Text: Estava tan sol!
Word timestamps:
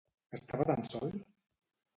Estava 0.37 0.65
tan 0.71 0.81
sol! 0.95 1.15